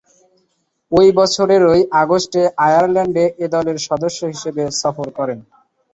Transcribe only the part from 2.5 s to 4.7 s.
আয়ারল্যান্ডে এ দলের সদস্য হিসেবে